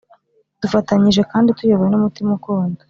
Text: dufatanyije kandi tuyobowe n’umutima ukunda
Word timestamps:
dufatanyije 0.61 1.21
kandi 1.31 1.49
tuyobowe 1.57 1.89
n’umutima 1.91 2.31
ukunda 2.37 2.79